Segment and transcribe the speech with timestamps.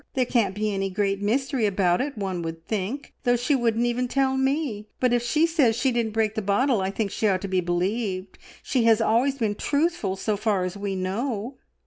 [0.15, 4.31] There can't be any great mystery about it, one would think, though she wouldn't tell
[4.33, 7.41] even me; but if she says she didn't break the bottle, I think she ought
[7.41, 8.39] to be believed.
[8.63, 11.57] She has always been truthful, so far as we know."